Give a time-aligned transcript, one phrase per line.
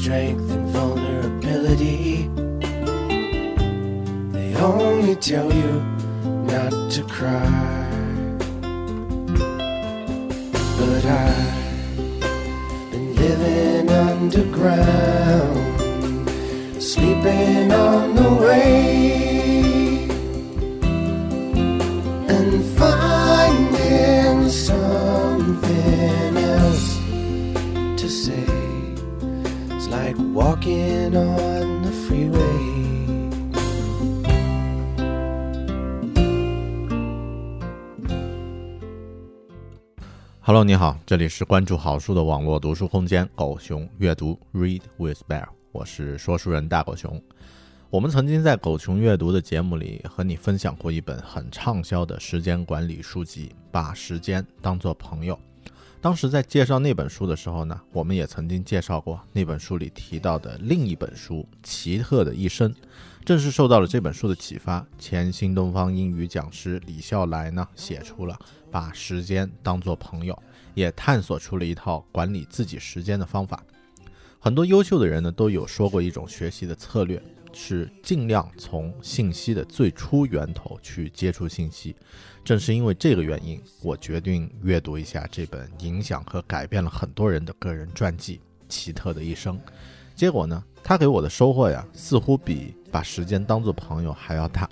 [0.00, 2.26] Strength and vulnerability.
[4.32, 5.82] They only tell you
[6.24, 7.86] not to cry.
[10.78, 12.20] But I've
[12.90, 15.58] been living underground,
[16.82, 19.29] sleeping on the way,
[30.32, 32.78] walking on the freeway.
[40.40, 47.20] Hello，你好，这里是关注好书的网络读书空间“狗熊阅读 ”Read with Bear，我是说书人大狗熊。
[47.88, 55.34] 我们曾经在“狗熊阅读”的节目里和你分享过一本很畅销的时间管理书籍《把时间当作朋友》。
[56.02, 62.72] 当时在介绍那本书的时候呢，我们也曾经介绍过那本书里提到的另一本书《奇特的一生》。
[63.22, 68.34] 正是受到了这本书的启发，前新东方英语讲师李笑来呢写出了
[68.70, 70.32] 《把时间当作朋友》，
[70.72, 73.62] 也探索出了一套管理自己时间的方法。
[74.38, 81.94] 很多优秀的人呢都有说过一种学习的策略，是尽量从信息的最初源头去接触信息。
[82.44, 88.36] 正是因为这个原因，我决定阅读一下这本影响和改变了很多人的个人传记
[88.68, 89.58] 《奇特的一生》。
[90.16, 94.68] 结果呢，他给我的收获呀，似乎比把时间当作朋友还要大。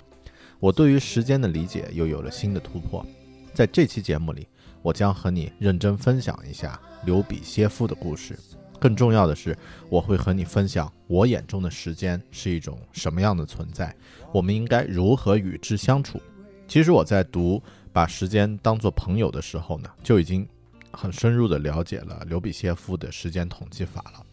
[0.59, 3.05] 我对于时间的理解又有了新的突破。
[3.53, 4.47] 在这期节目里，
[4.81, 8.37] 我将和你认真分享一下刘比歇夫的故事。
[8.79, 9.57] 更重要的是，
[9.89, 13.93] 我会和你分享我眼中的时间是一种什么样的存在，
[14.31, 16.21] 我们应该如何与之相处。
[16.67, 17.57] 其实我在读
[17.91, 20.47] 《把时间当作朋友》的时候呢，就已经
[20.91, 24.25] 很深入的了解了刘比歇夫的时间统计法了。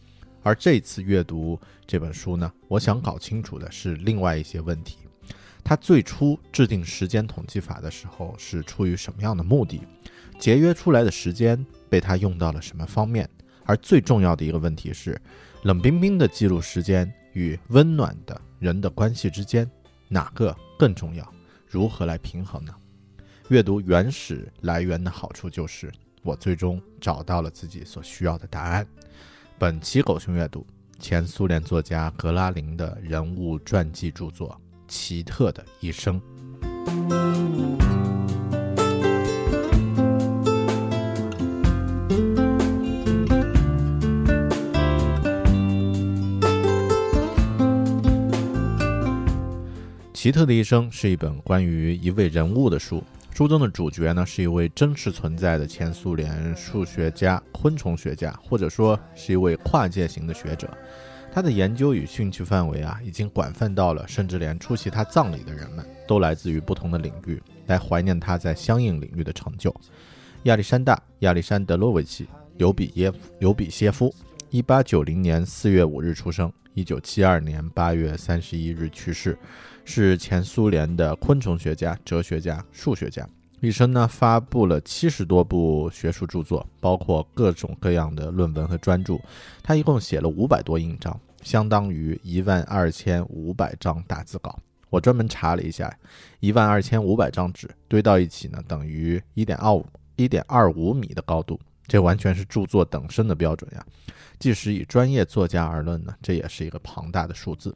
[0.42, 4.98] 而这次阅读这本书呢，我想搞清楚的是另外一些问题。
[5.64, 9.80] 他最初制定时间统计法的时候是出于什么样的目的？
[10.38, 13.28] 节约出来的时间被他用到了什么方面？
[13.66, 15.20] 而最重要的一个问题是，
[15.62, 19.70] 冷冰冰的记录时间与温暖的人的关系之间，
[20.08, 21.30] 哪个更重要？
[21.66, 22.74] 如何来平衡呢？
[23.48, 25.92] 阅读原始来源的好处就是，
[26.22, 28.86] 我最终找到了自己所需要的答案。
[29.58, 30.66] 本期狗熊阅读，
[30.98, 34.58] 前苏联作家格拉林的人物传记著作。
[34.88, 36.20] 奇特的一生。
[50.26, 53.00] 奇特的一生是一本关于一位人物的书，
[53.32, 60.68] 书中的主角呢是一位真实存在的前苏联数学家、昆虫学家，或者说是一位跨界型的学者。
[61.32, 69.72] 他的研究与兴趣范围啊，已经广泛到了，甚至连出席他葬礼的人们都来自于不同的领域，来怀念他在相应领域的成就。
[70.42, 72.24] 亚历山大·亚历山德罗维奇·
[72.56, 74.12] 尤比耶夫，刘比歇夫，
[74.50, 79.38] 一八九零年四月五日出生，一九七二年八月三十一日去世，
[79.86, 83.26] 是前苏联的昆虫学家、哲学家、数学家。
[83.60, 89.16] 一生呢，发布了七十多部学术著作，包括各种各样的论文和专著。
[89.62, 94.58] 他一共写了五百多印章，相当于一万二千五百张打字稿。
[94.90, 95.96] 我专门查了一下，
[96.40, 99.86] 一万二千五百张纸堆到一起呢，等于一点二五
[100.16, 101.58] 一点二五米的高度。
[101.86, 103.86] 这完全是著作等身的标准呀！
[104.40, 107.72] 即使以专业作家而论呢，这也是一个庞大的数字。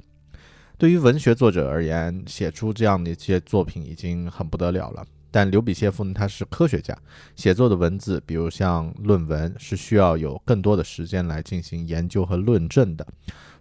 [0.81, 5.07] 对于文学作者而言，写出这样的一些作品已经很不得了了。
[5.31, 6.97] 但刘比歇夫呢，他是科学家，
[7.37, 13.07] 写作的文字，比如像论文，是需要有更多的时间来进行研究和论证的。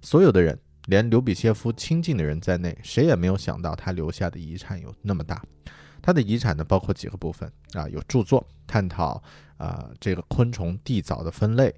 [0.02, 5.44] 所有的人，连刘比歇夫亲近的人在内，谁也没有想到他留下的遗产有那么大。
[6.02, 9.22] 他的遗产呢，包括几个部分啊，有著作探讨
[9.58, 11.76] 啊这个昆虫地藻的分类、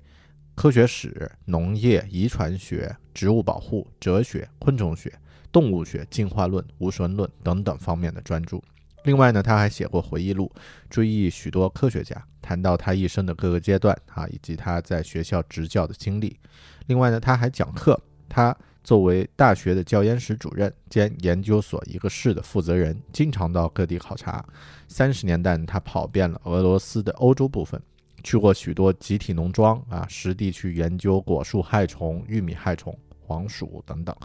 [0.54, 5.12] 科学史、农业、遗传学、植物保护、哲学、昆虫学、
[5.52, 8.62] 动物学、进化论、无神论等等方面的专著。
[9.04, 10.52] 另外呢，他还写过回忆录，
[10.90, 16.40] 追忆许多科学家，谈到他一生的各个阶段啊，以及他在学校执教的经历。
[16.86, 18.00] 另外呢，他还讲课。
[18.30, 24.46] 他作为大学的教研室主任兼研究所一个室的负责人，经常到各地考察。
[24.88, 27.82] 三十年代，他跑遍了俄罗斯的欧洲部分，
[28.24, 34.16] 去过许多集体农庄啊，实地去研究果树害虫、玉米害虫、黄鼠等等。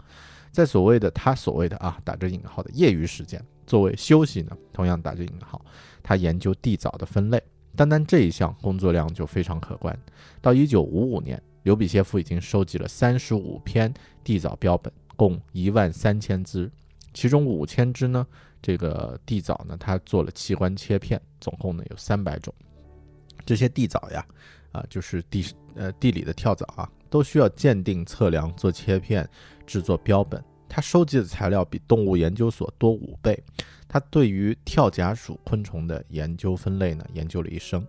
[0.57, 3.39] 在所谓的他所谓的啊打着引号的业余时间。
[3.67, 5.63] 作为休息呢，同样打着引号，
[6.01, 7.39] 他研究地藻的分类，
[7.75, 9.95] 单单这一项工作量就非常可观。
[10.41, 13.93] 到一九五五年，刘比歇夫已经收集了三十五篇
[14.23, 16.71] 地藻标本，共一万三千只，
[17.13, 18.25] 其中五千只呢，
[18.59, 22.51] 这个地藻呢，他做了器官切片，总共呢有三百种。
[23.45, 24.25] 这些地藻呀，
[24.71, 25.45] 啊，就是地
[25.75, 29.29] 呃地里的跳蚤啊，都需要鉴定测量、做切片、
[29.67, 30.43] 制作标本。
[30.67, 33.41] 他收集的材料比动物研究所多五倍。
[33.87, 37.85] 他对于跳甲属昆虫的研究分类呢，研究了一生。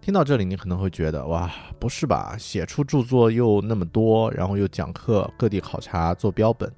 [0.00, 2.36] 听到这里，你可能会觉得，哇，不是吧？
[2.38, 6.72] 写出著作又那么多，然后又讲课，各地考察，做标本，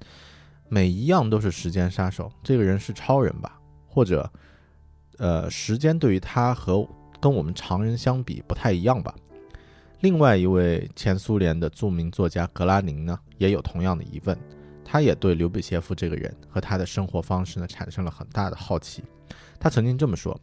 [0.67, 2.31] 每一样都是时间杀手。
[2.43, 3.59] 这个人是超人吧？
[3.87, 4.29] 或者，
[5.17, 6.85] 呃，时间对于他和
[7.21, 9.13] 跟我们常人相比不太一样吧？
[10.01, 14.35] 另外一位前苏联的著名作家格拉宁呢，也有同样的疑问。
[14.83, 19.03] 他也对刘比歇夫这个人和他的生活方式呢产生了很大的好奇。
[19.59, 20.37] 他曾经这么说：“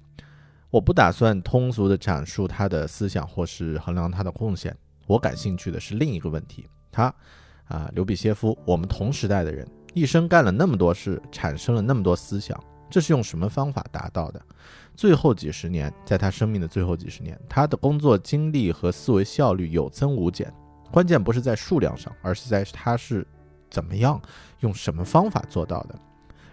[0.71, 4.75] 我不打算通俗地阐述他的思想或是衡量他的贡献，
[5.09, 6.65] 我感兴趣的是另一个问题。
[6.93, 7.13] 他，
[7.67, 12.59] 啊，刘比歇夫，我们同时代的人，一生干了那么多事，产生了那么多思想，
[12.91, 14.41] 这是用什么方法达到的？
[14.95, 20.53] 最后几十年，在他生命的最后几十年，他的工作经历和思维效率有增无减。
[20.91, 23.27] 关键不是在数量上，而是在他是。”
[23.71, 24.19] 怎么样？
[24.61, 25.95] 用什么方法做到的？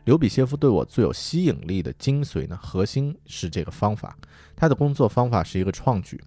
[0.04, 2.60] 刘比歇夫对我最有吸引力的精髓呢？
[2.62, 4.18] 核心是这个方法。
[4.54, 6.22] 他的工作方法是一个创举。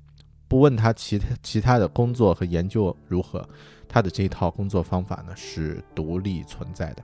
[0.49, 3.47] 不问他其他其他的工作和研究如何，
[3.87, 7.03] 他的这套工作方法呢是独立存在的。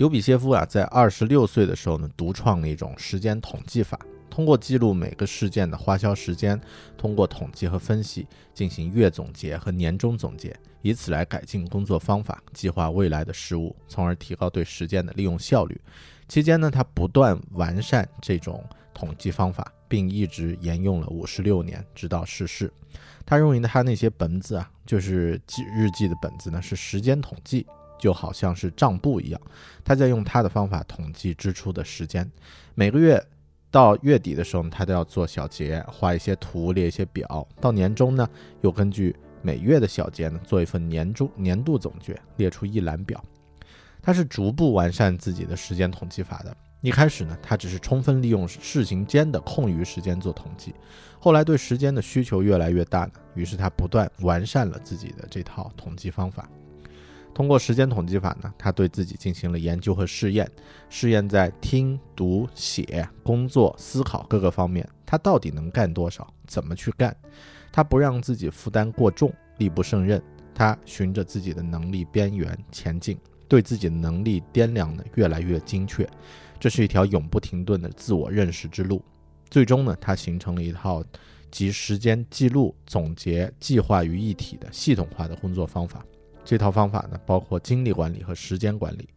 [0.00, 4.00] 刘比歇夫啊，在二十六岁的时候呢，独创了一种时间统计法。
[4.30, 6.58] 通过记录每个事件的花销时间，
[6.96, 15.78] 通过统计和分析进行月总结和年终总结，以此来改进工作方法，计划未来的事务，从而提高对时间的利用效率。
[16.26, 18.64] 期间呢，他不断完善这种
[18.94, 22.72] 统计方法，并一直沿用了五十六年，直到逝世。
[23.26, 27.66] 他认为他那些本子啊，就是记日记的本子呢，是时间统计，
[28.00, 29.40] 就好像是账簿一样。
[29.84, 32.28] 他在用他的方法统计支出的时间，
[32.74, 33.24] 每个月
[33.70, 37.46] 到月底的时候，他都要做小结，画一些图，列一些表。
[37.60, 38.28] 到年终呢，
[38.62, 43.22] 又根据每月的小结呢，做一份年终年度总结，列出一览表。
[44.02, 46.56] 他是逐步完善自己的时间统计法的。
[46.80, 50.74] 一开始呢，他只是充分利用事情间的空余时间做统计，
[51.18, 56.48] 后来对时间的需求越来越大呢，于是他不断完善了自己的这套统计方法。
[57.32, 60.50] 通过时间统计法呢，他对自己进行了研究和试验，
[60.88, 67.16] 试验在听、读、写、工作、思考各个方面，他到底能干多少，怎么去干？
[67.72, 70.22] 他不让自己负担过重，力不胜任，
[70.54, 73.18] 他循着自己的能力边缘前进。
[73.48, 76.08] 对自己的能力掂量呢越来越精确，
[76.60, 79.02] 这是一条永不停顿的自我认识之路。
[79.50, 81.02] 最终呢，他形成了一套
[81.50, 86.04] 集时间记录、总结、计划于一体的系统化的工作方法。
[86.50, 89.08] 这套方法呢，包括精力管理和时间管理。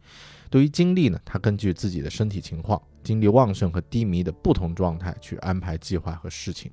[0.48, 6.70] 对于精力呢，他根据自己的身体情况、精力旺盛和低迷的不同状态去安排计划和事情。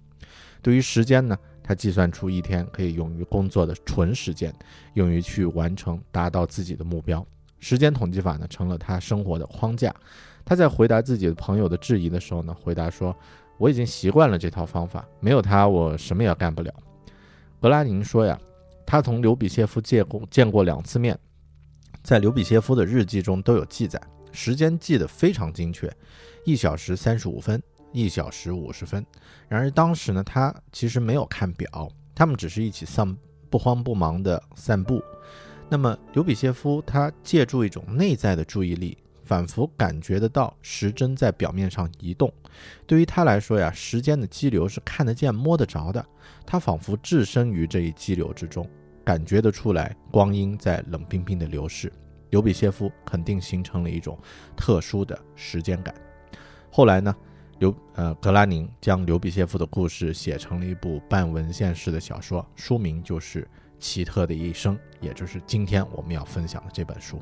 [0.61, 4.53] 对于时间呢，他计算出一天可以用于工作的纯时间，
[4.93, 7.25] 用于去完成达到自己的目标。
[7.59, 9.91] 时间统计法呢，成了他生活的框架。
[10.45, 13.17] 他在回答自己的朋友的质疑的时候呢，回答说
[13.57, 16.71] ：“我已经习惯了这套方法，没有它，我什么也干不了。”
[17.59, 18.39] 格拉宁说呀，
[18.91, 21.17] 他同刘比歇夫见过见过两次面，
[22.03, 23.97] 在刘比歇夫的日记中都有记载，
[24.33, 25.89] 时间记得非常精确，
[26.43, 29.05] 一小时三十五分，一小时五十分。
[29.47, 33.17] 然而当时呢，他其实没有看表，他们只是一起散
[33.49, 35.01] 不慌不忙的散步。
[35.69, 42.29] 那么，刘比歇夫他借助一种内在的注意力，仿佛感觉得到时针在表面上移动。
[42.85, 46.05] 对于他来说呀，时间的激流是看得见、摸得着的。
[46.45, 48.69] 他仿佛置身于这一激流之中，
[49.03, 51.91] 感觉得出来光阴在冷冰冰的流逝。
[52.29, 54.17] 刘比歇夫肯定形成了一种
[54.55, 55.93] 特殊的时间感。
[56.71, 57.15] 后来呢，
[57.59, 63.47] 刘呃格拉宁将刘比歇夫的故事写成了一部半文献式的小说，书名就是。
[63.81, 67.19] 奇特的一生，也就是今天我们要分享的这本书。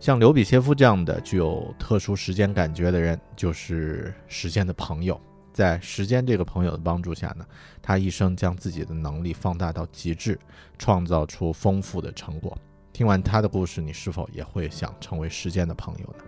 [0.00, 5.20] 像刘比歇夫这样的具有特殊时间感觉的人，就是时间的朋友。
[5.54, 7.46] 在时间这个朋友的帮助下呢，
[7.80, 10.38] 他一生将自己的能力放大到极致，
[10.76, 12.58] 创造出丰富的成果。
[12.92, 16.24] 听完他的故事，你是否也会想成为时间的朋友呢？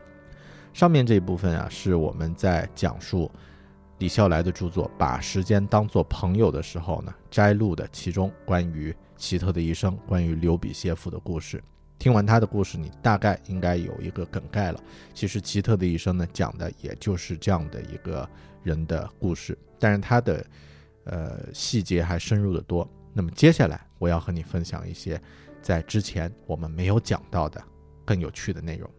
[0.73, 3.31] 上面这一部分啊，是我们在讲述。
[3.99, 11.65] 李笑来的著作《把时间当作朋友》的时候呢，摘录的其中关于奇特的一生，关于刘比歇夫的故事。
[11.99, 14.79] 听完他的故事，你大概应该有一个梗概了。
[15.15, 18.29] 其实奇特的一生呢，讲的也就是这样的一个
[18.67, 20.45] 人的故事，但是他的
[21.05, 22.87] 呃细节还深入的多。
[23.13, 25.21] 那么接下来我要和你分享一些
[25.63, 27.63] 在之前我们没有讲到的
[28.05, 28.91] 更有趣的内容。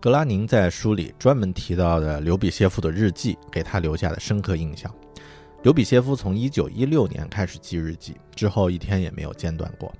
[0.00, 4.90] 格拉宁在书里专门提到的刘比歇夫的日记，给他留下的深刻印象。
[5.64, 9.92] 刘比歇夫从1916年开始记日记，之后一天也没有间断过，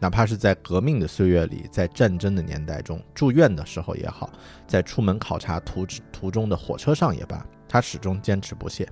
[0.00, 4.28] 哪怕是在革命的岁月里，在战争的年代中住院的时候也好，
[4.66, 8.88] 在出门考察途途中的火车上也罢，他始终坚持不懈。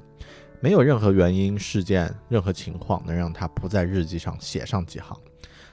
[0.60, 5.18] 没有任何原因、事件、任何情况能让他不在日记上写上几行。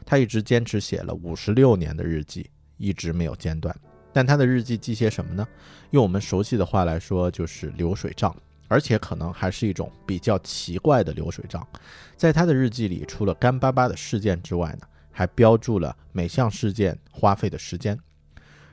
[0.04, 3.76] 他一直坚持写了五十六年的日记，一直没有间断。
[4.12, 5.48] 但他的日记记些什么呢？
[5.92, 8.36] 用我们熟悉的话来说，就是流水账，
[8.70, 11.68] 而且可能还是一种比较奇怪的流水账。
[12.16, 18.00] 在他的日记里，除了干巴巴的事件之外呢，还标注了每项事件花费的时间。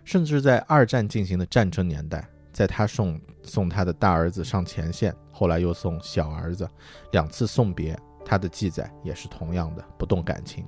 [0.05, 6.69] 甚至在二战进行的战争年代，在他送送他的大儿子上前线，后来又送小儿子
[7.11, 10.65] 两次送别，他的记载也是同样的不动感情。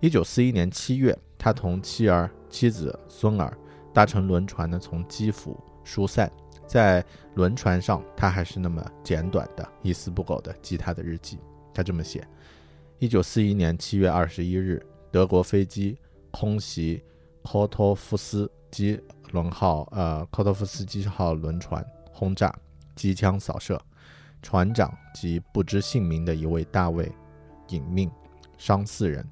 [0.00, 3.56] 一九四一年七月，他同妻儿、妻子、孙儿。
[3.94, 6.30] 搭乘轮船呢，从基辅疏散，
[6.66, 7.04] 在
[7.34, 11.38] 轮船上，他还是那么简短的一丝不苟的记他的日记。
[11.72, 12.26] 他这么写：
[12.98, 15.98] 一九四一年七月二十一日，德国飞机
[16.30, 17.02] 空袭
[17.42, 19.00] 科托夫斯基
[19.32, 22.54] 轮号，呃，科托夫斯基号轮船轰炸，
[22.94, 23.80] 机枪扫射，
[24.42, 27.10] 船长及不知姓名的一位大尉
[27.68, 28.10] 殒命，
[28.58, 29.26] 伤四人，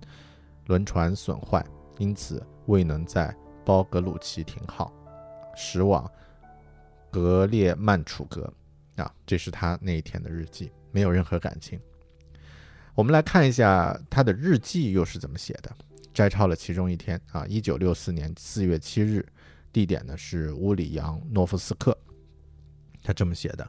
[0.67, 1.65] 轮船损坏，
[1.99, 3.35] 因此未能在。
[3.67, 4.93] 包格鲁奇停靠，
[5.57, 6.05] 驶往
[7.15, 8.53] 格列曼楚格
[8.97, 11.79] 啊，这是他那一天的日记，没有任何感情。
[12.93, 15.73] 我们来看一下他的日记又是怎么写的，
[16.13, 19.25] 摘抄了其中一天啊，一九六四年四月七日，
[19.73, 21.97] 地点呢是乌里扬诺夫斯克。
[23.01, 23.69] 他这么写的：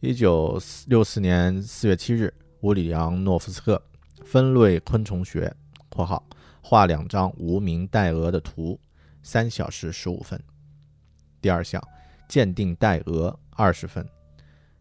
[0.00, 3.80] 一九六四年四月七日，乌里扬诺夫斯克，
[4.24, 5.54] 分类昆虫学
[5.88, 6.26] （括号
[6.60, 8.80] 画两张无名带蛾的图），
[9.22, 10.42] 三小时十五分。
[11.40, 11.82] 第二项，
[12.30, 14.08] 鉴定代额二十分。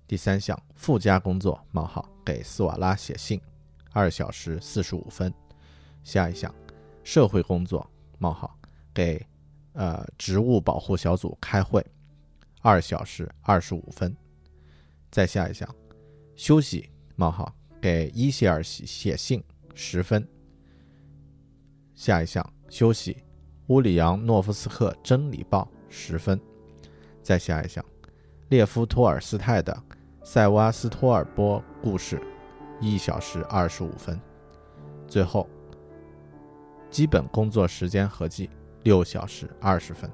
[0.08, 3.42] 第三项附加工作：冒号给斯瓦拉写信，
[3.92, 5.34] 二小时四十五分。
[6.04, 6.54] 下一项
[7.04, 7.90] 社会工作：
[8.20, 8.56] 冒号
[8.94, 9.26] 给
[9.74, 11.84] 呃植物保护小组开会，
[12.62, 14.16] 二小时二十五分。
[15.10, 15.68] 再下一项
[16.36, 17.52] 休息：冒号
[17.82, 20.24] 给伊谢尔写写信十分。
[21.96, 23.24] 下一项休息：
[23.70, 26.40] 乌里扬诺夫斯克真理报十分。
[27.30, 27.86] 再下一项
[28.48, 29.84] 列夫托尔斯泰的。
[30.24, 32.20] 塞瓦斯托尔波故事，
[32.82, 34.20] 一小时二十五分。
[35.08, 35.48] 最后，
[36.90, 38.50] 基本工作时间合计
[38.82, 40.10] 六小时二十分。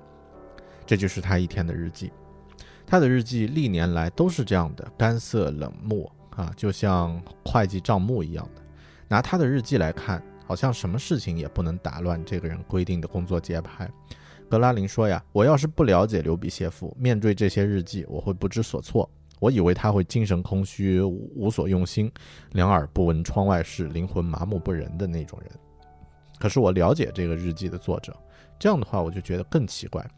[0.85, 2.11] 这就是他一天的日记。
[2.85, 8.61] 他的日记历年来都是这样的，干涩冷漠啊，就像会计账目一样的。
[9.07, 13.89] 拿他的日记来看，好像什么事情也不能打乱这个人规定的工作节拍。
[14.55, 19.09] 格拉林说呀：“我要是不了解刘比谢夫，面对这些日记，我会不知所措。”
[19.41, 22.09] 我以为他会精神空虚、无所用心、
[22.53, 25.51] 两耳不闻窗外事、灵魂麻木不仁的那种人。
[26.39, 28.15] 可是我了解这个日记的作者，
[28.57, 30.09] 这样的话我就觉得更奇怪。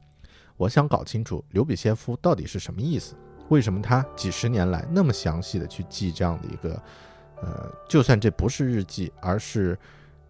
[0.55, 3.15] 我想搞清楚刘比歇夫到底是什么意思？
[3.49, 6.79] 为什么他几十年来那么详细的去记这样的一个，
[7.41, 9.75] 呃，就算这不是日记，而是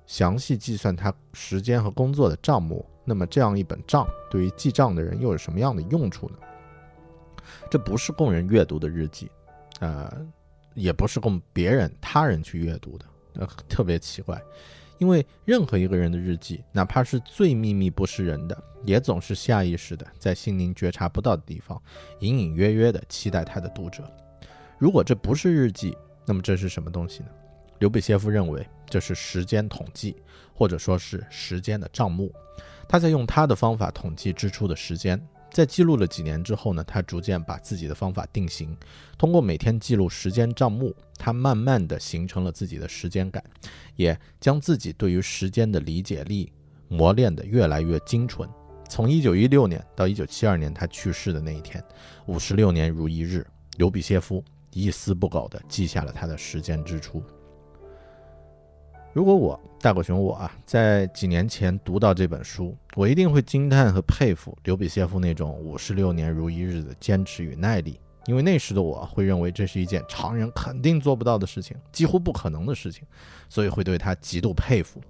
[0.05, 6.35] 详细计算他时间和工作的账目，那么这样一本账对于记账的人又有什么样的用处呢？
[7.71, 9.31] 这不是供人阅读的日记，
[9.79, 10.11] 呃，
[10.73, 14.37] 也不是供别人、他人去阅读的，呃，特别奇怪。
[14.97, 21.81] 因为任何一个人的日记，哪怕是最秘密不示人的，也总是下意识的在心灵觉察不到的地方，
[22.19, 24.03] 隐隐约约的期待他的读者。
[24.77, 27.29] 如果这不是日记，那么这是什么东西呢？
[27.79, 30.15] 刘比歇夫认为这是时间统计，
[30.53, 32.33] 或者说是时间的账目。
[32.87, 35.21] 他在用他的方法统计支出的时间。
[35.49, 38.77] 在记录了几年之后呢，他逐渐把自己的方法定型。
[39.17, 43.43] 通过每天记录时间账目，他慢慢的形成了自己的时间感，
[43.95, 46.51] 也将自己对于时间的理解力
[46.89, 48.47] 磨练得越来越精纯。
[48.89, 51.83] 从1916年到1972年他去世的那一天，
[52.27, 53.47] 五十六年如一日，
[53.77, 57.23] 尤比歇夫一丝不苟地记下了他的时间支出。
[59.17, 73.07] 如果我大狗熊我啊，在几年前读到这本书，我一定会惊叹和佩服刘比歇夫那种五十六年如一日的坚持与耐力，因为那时的我会认为这是一件常人肯定做不到的事情，几乎不可能的事情，
[73.49, 75.01] 所以会对他极度佩服。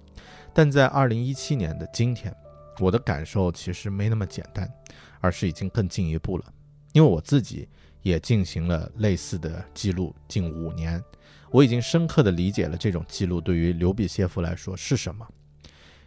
[0.54, 2.34] 但在二零一七年的今天，
[2.80, 4.72] 我的感受其实没那么简单，
[5.20, 6.46] 而是已经更进一步了，
[6.94, 7.68] 因为我自己
[8.02, 11.04] 也进行了类似的记录近五年。
[11.50, 15.26] 我已经深刻地理解了这种记录对于刘比歇夫来说是什么。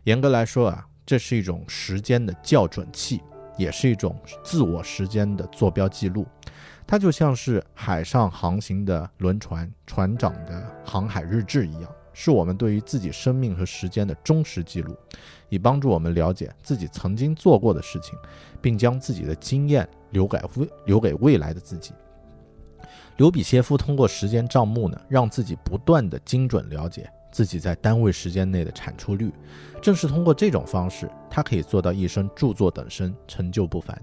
[0.04, 3.22] 严格来说啊，这是一种时间的校准器，
[3.56, 6.26] 也是一种自我时间的坐标记录。
[6.86, 14.96] 它就像是海上航行的轮船船长的航海日志一样，是我们对于自己生命和时间的忠实记录，
[15.48, 18.18] 以帮助我们了解自己曾经做过的事情，
[18.60, 21.92] 并将自己的经验留给未留给未来的自己。
[23.16, 29.30] 刘比歇夫通过时间账目呢，让自己不断的精准了解自己在单位时间内的产出率。
[29.82, 34.00] 正是通过这种方式，他可以做到一生著作等身，成就不凡。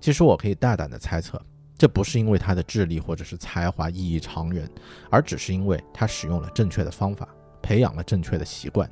[0.00, 1.40] 其实我可以大胆的猜测，
[1.78, 4.68] 这不是因为他的智力或者是才华异于常人，
[5.10, 7.26] 而只是因为他使用了正确的方法，
[7.62, 8.90] 培养了正确的习惯。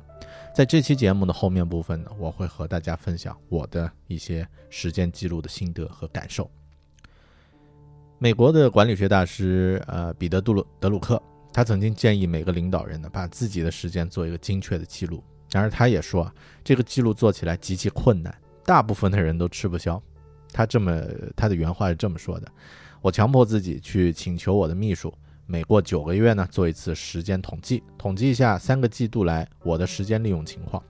[0.57, 6.49] 在这期节目的后面部分呢，我会和大家分享我的一些时间记录的心得和感受。
[8.17, 11.21] 美国的管理学大师，呃，彼得·杜鲁德鲁克，
[11.53, 15.23] 他曾经建议每个领导人呢，把自己的时间做一个精确的记录。
[15.51, 20.01] 然而，他也说啊，这个记录做起来极其困难，大部分的人都吃不消。
[20.51, 20.99] 他这么，
[21.35, 22.51] 他的原话是这么说的
[22.99, 25.13] ：“我强迫自己去请求我的秘书，
[25.49, 30.83] 每过九个月呢，做一次时间统计，统计一下三个季度来我的时间利用情况。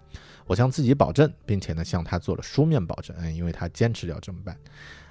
[0.48, 4.58] 我向自己保证，并且呢，向他做了书面保证，嗯，因为他坚持要这么办。”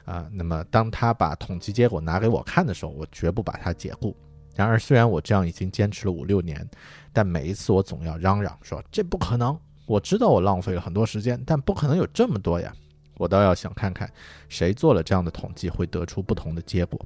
[0.04, 4.16] 啊，那么当他把统计结果拿给我看的时候，我绝不把他解雇。
[4.54, 6.68] 然而，虽然我这样已经坚持了五六年，
[7.12, 9.56] 但每一次我总要嚷嚷说这不可能。
[9.86, 12.72] 我知道我浪费了很多时间，但不可能有这么多呀。
[13.16, 14.10] 我倒要想看看
[14.48, 17.00] 谁做了这样的统计会得出不同的结果。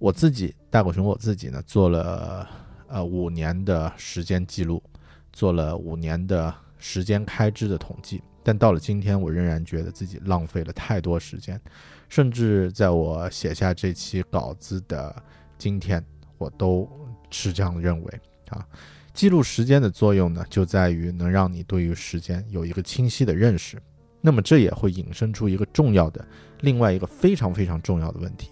[0.00, 2.48] 我自己大狗熊，我自己呢做了
[2.88, 4.82] 呃五年的时间记录，
[5.30, 11.60] 做了五年的时间开支的统计，但到了今天，我仍然觉得自己浪费了太多时间，
[12.08, 15.14] 甚至在我写下这期稿子的
[15.58, 16.02] 今天，
[16.38, 16.88] 我都
[17.28, 18.66] 是这样认为啊。
[19.12, 23.76] 记录时间的作用呢，就在于能让你对于时间有一个清晰的认识。
[24.22, 26.26] 那么这也会引申出一个重要的、
[26.60, 28.50] 另外一个非常非常重要的问题：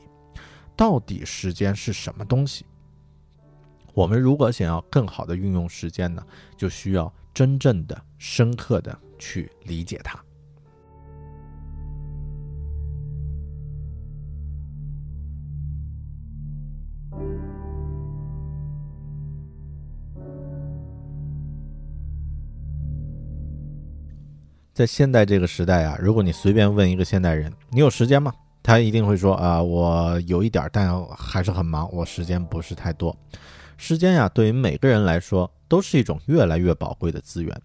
[0.78, 2.64] 到底时间是什么东西？
[3.94, 6.24] 我们如果想要更好的运用时间呢，
[6.56, 10.16] 就需要真正的、深刻的去理解它。
[24.72, 28.32] 在现代这个时代啊，如果你随便问一个现代人，你有时间吗？
[28.68, 33.16] 他一定会说啊，我有一点，但还是很忙，我时间不是太多。
[33.78, 37.62] 时间呀，对于每个人来说都是一种越来越宝贵的资源。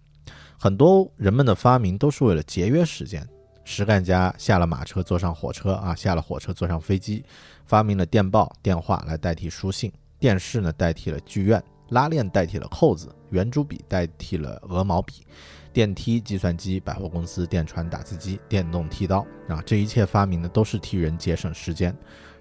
[0.58, 3.28] 很多人们的发明都是为了节约时间。
[3.64, 7.22] 实干家下了马车坐上火车啊，下了火车坐上飞机，
[7.66, 15.26] 发明了电报、电话来代替书信，电视呢代替了剧院，拉链代替了扣子，圆珠笔代替了鹅毛笔。
[15.74, 21.94] 电梯、计算机、百货公司、电传、打字机、电动剃刀啊，这一切发明的都是替人节省时间。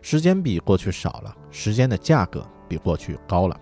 [0.03, 3.59] 时间比过去少了，时间的价格比过去高了。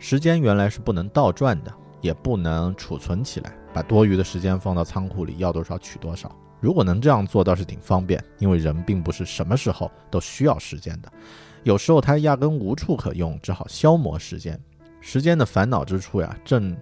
[0.00, 6.34] 时间原来是不能倒转的，也不能储存起来，把多余的时间放到仓库里，要多少取多少。
[6.58, 11.12] 如果能这样做，倒是挺方便，因为人并不是什么时候都需要时间的，
[11.62, 14.58] 有时候他压根无处可用，只好消磨时间。
[15.00, 16.76] 时间的烦恼之处呀，正。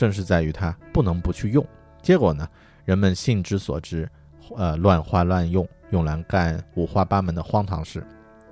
[0.00, 1.62] 正是在于它不能不去用，
[2.00, 2.48] 结果呢，
[2.86, 4.10] 人们性之所至，
[4.56, 8.02] 呃，乱花乱用，用来干五花八门的荒唐事。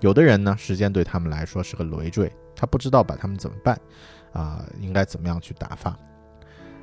[0.00, 3.80] 有的人呢，时间对他们来说是个累赘，他不知道把他们怎么办，
[4.34, 5.96] 啊，应该怎么样去打发？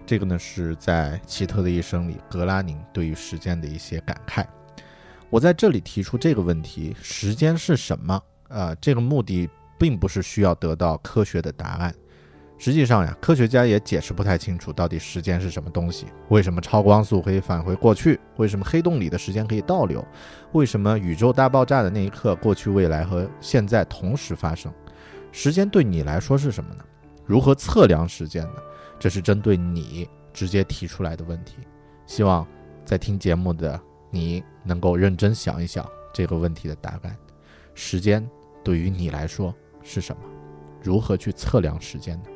[0.04, 4.44] 这个呢，是在奇特的一生里，格拉宁对于时间的一些感慨。
[5.30, 8.20] 我在这里提出这个问题：时间是什么？
[8.48, 9.48] 呃，这个目的
[9.78, 11.94] 并不是需要得到科学的答案。
[12.58, 16.08] 实际上呀，科学家也解释不太清楚到底时间是什么东西。
[16.30, 18.20] 为什么超光速可以返回过去？
[18.38, 20.04] 为什么黑洞里的时间可以倒流？
[20.54, 24.74] 为什么宇宙大爆炸的那一刻，过去、未来和现在同时发生？
[25.34, 26.84] 时间对你来说是什么呢？
[27.26, 28.56] 如何测量时间呢？
[28.98, 31.58] 这是针对你直接提出来的问题。
[32.08, 32.48] 希望
[32.86, 33.78] 在听节目的
[34.10, 37.18] 你能够认真想一想这个问题的答案：
[37.74, 38.26] 时间
[38.64, 40.22] 对于你来说是什么？
[40.82, 42.30] 如何去测量时间呢？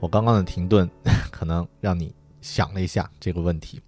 [0.00, 0.88] 我刚刚的停顿，
[1.30, 3.80] 可能让你想了一下这个问题。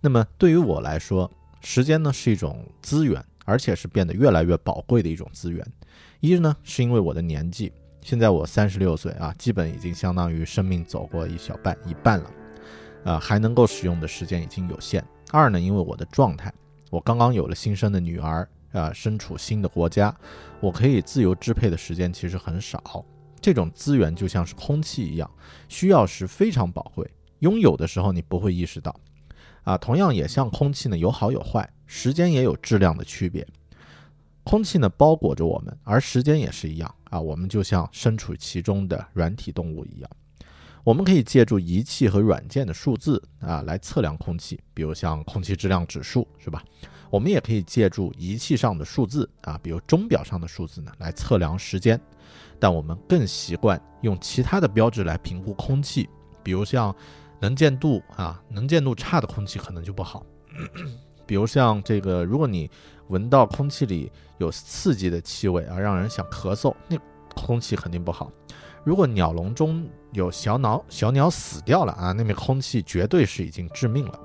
[0.00, 1.30] 那么对于我来说，
[1.60, 5.66] 时间呢是一种资源，而且是变得越来越宝贵的一种资源。
[6.20, 12.30] 一呢是因为我的年纪，现在我三十六岁啊，基本已经相当于生命走过一小半一半了，
[13.04, 15.04] 啊，还能够使用的时间已经有限。
[15.30, 16.52] 二呢，因为我的状态，
[16.90, 20.14] 我刚刚有了新生的女儿，啊，身处新的国家，
[20.60, 23.04] 我可以自由支配的时间其实很少。
[23.44, 25.30] 这种资源就像是空气一样，
[25.68, 27.06] 需要时非常宝贵，
[27.40, 28.98] 拥有的时候你不会意识到。
[29.64, 33.46] 啊，同样也像空气呢，有好有坏，时间也有质量的区别。
[34.44, 40.10] 空气呢包裹着我们，而时间也是一样啊，我们就像身处其中的软体动物一样。
[40.82, 46.64] 我们可以借助仪器和软件的数字啊来测量空气，比如像空气质量指数，是吧？
[47.10, 52.00] 我们也可以借助仪器上的数字啊，比如钟表上的数字呢来测量时间。
[52.58, 56.08] 但我们更习惯用其他的标志来评估空气，
[56.42, 56.94] 比如像
[57.40, 60.24] 能见度啊，能见度差的空气可能就不好。
[61.26, 62.70] 比如像这个，如果你
[63.08, 66.96] 闻到空气里有刺激的气味啊，让人想咳嗽，那
[67.34, 68.30] 空气肯定不好。
[68.84, 74.20] 如果鸟笼中有小鸟小鸟死掉了啊，那面空气绝对是已经致命了。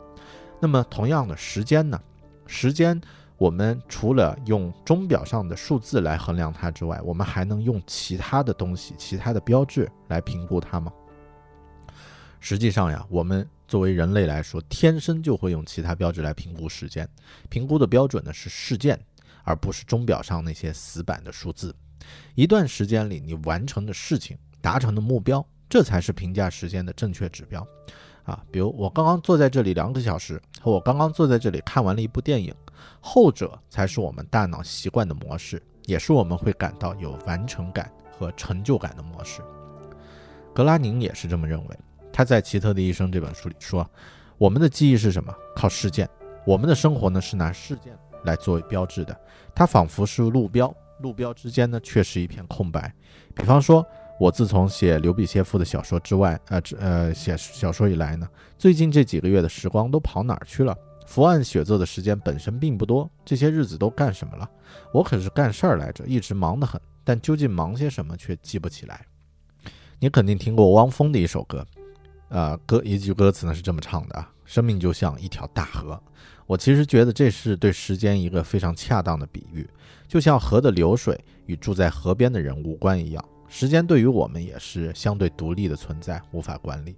[0.60, 2.00] 那么同样的时间呢？
[2.46, 3.00] 时间。
[3.40, 10.92] 我们除了用钟表上的数字来衡量它之外，我们还能用其他的东西、其他的标志来评估它吗？
[12.42, 17.08] 实际上呀，我们作为人类来说，天生就会用其他标志来评估时间。
[17.48, 19.00] 评估的标准呢是事件，
[19.46, 21.74] 而不是钟表上那些死板的数字。
[22.36, 27.66] 一段时间里你完成的事情、达成的目标，这才是评价时间的正确指标。
[28.24, 32.54] 啊，比如我刚刚坐在这里两个小时，和我刚刚坐在这里看完了一部电影。
[33.00, 39.42] 后者才是我们大脑习惯的模式，也是我们会感到有完成感和成就感的模式。
[40.54, 41.80] 格拉宁也是这么认为。
[42.12, 43.90] 他在《奇特的一生》这本书里说
[44.38, 45.34] ：“我们的记忆是什么？
[45.56, 46.10] 靠事件。
[46.46, 49.18] 我们的生活呢，是拿事件来作为标志的。
[49.56, 52.94] 它仿佛是路标，路标之间呢却是一片空白。
[53.36, 53.86] 比方说，
[54.20, 60.76] 我自从写刘比歇夫的小说之外，呃，呃，写小说以来呢，最近这几个月的时光都跑哪儿去了？
[61.10, 64.48] 伏案写作的时间本身并不多，这些日子都干什么了？
[64.94, 69.04] 我可是干事儿来着，一直忙得很，但究竟忙些什么却记不起来。
[69.98, 71.66] 你肯定听过汪峰的一首歌，
[72.30, 76.00] 啊，歌一句歌词呢是这么唱的啊：生命就像一条大河。
[76.46, 79.68] 我其实觉得这是对时间一个非常恰当的比喻，
[80.08, 86.96] 就像河的流水与住在河边的人无关一样，时间对于我们也是相对独立的存在，无法管理。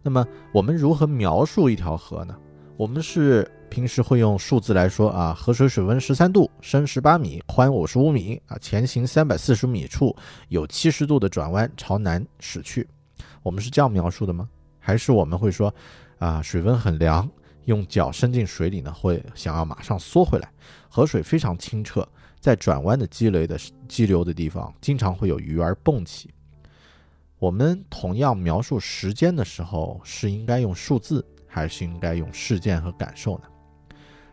[0.00, 2.34] 那么我们如何描述一条河呢？
[2.78, 10.16] 我们是平时会用数字来说啊，河水水温十三度，深十八米，宽五十五米啊，前行三百四十米处
[10.48, 12.88] 有七十度的转弯朝南驶去。
[13.42, 14.48] 我们是这样描述的吗？
[14.80, 15.72] 还是我们会说
[16.18, 17.28] 啊，水温很凉，
[17.66, 20.50] 用脚伸进水里呢，会想要马上缩回来。
[20.88, 22.06] 河水非常清澈，
[22.40, 23.56] 在转弯的积累的
[23.86, 26.30] 激流的地方，经常会有鱼儿蹦起。
[27.38, 31.24] 我们同样描述时间的时候，是应该用数字。
[31.52, 33.44] 还是应该用事件和感受呢？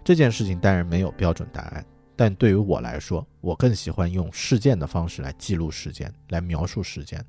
[0.05, 7.23] 这件事情当然没有标准答案，但对于我来说，我更喜欢用事件的方式来记录时间，来描述时间。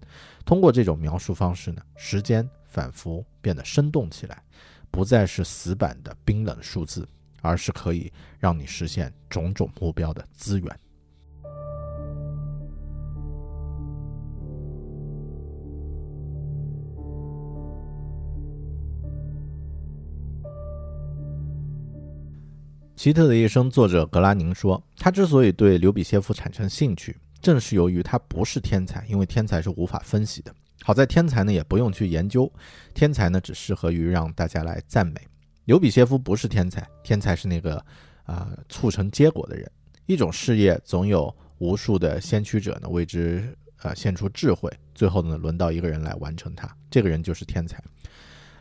[0.44, 4.40] 通过这种描述方式呢，时间仿佛变得生动起来，
[4.90, 7.06] 不再是死板的冰冷数字，
[7.42, 10.80] 而是可以让你实现种种目标的资源。
[23.00, 30.54] 奇特的一生，作者格拉宁说，他之所以对刘比歇夫产生兴趣，正是由于他不是天才，因为天才是无法分析的。
[30.82, 32.52] 好在天才呢也不用去研究，
[32.92, 35.14] 天才呢只适合于让大家来赞美。
[35.64, 37.82] 刘比歇夫不是天才，天才是那个
[38.24, 39.66] 啊促成结果的人。
[40.04, 47.82] 一种事业总有无数的先驱者呢为之呃献出智慧，最后呢轮到一个人来完成它，这个人就是天才。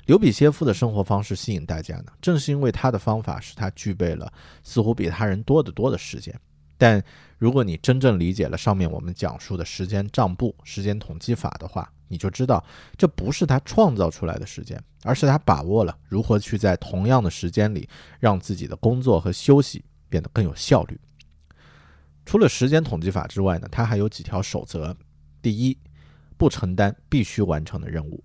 [0.10, 6.34] 刘比歇夫的生活方式吸引大家呢，正是因为他的方法使他具备了似乎比他人多得多的时间。
[6.80, 7.00] 但
[7.38, 12.66] 如果你真正理解了上面我们讲述的时间账簿、时间统计法的话，你就知道
[12.98, 17.88] 这不是他创造出来的时间，而是他把握了如何去在同样的时间里
[18.20, 21.00] 让自己的工作和休息变得更有效率。
[22.26, 24.98] 除了时间统计法之外呢，他还有几条守则：
[25.40, 25.78] 第一，
[26.36, 28.20] 不承担必须完成的任务；